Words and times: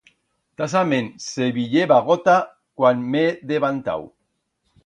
Tasament 0.61 1.11
se 1.25 1.49
viyeba 1.57 1.99
gota 2.09 2.39
cuan 2.79 3.07
m'he 3.11 3.25
devantau. 3.53 4.09